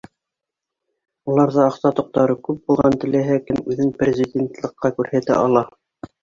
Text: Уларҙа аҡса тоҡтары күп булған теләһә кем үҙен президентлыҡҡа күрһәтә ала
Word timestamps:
Уларҙа 1.33 1.65
аҡса 1.71 1.91
тоҡтары 1.99 2.37
күп 2.47 2.63
булған 2.71 2.97
теләһә 3.05 3.37
кем 3.51 3.61
үҙен 3.67 3.93
президентлыҡҡа 4.01 4.93
күрһәтә 4.97 5.39
ала 5.45 5.65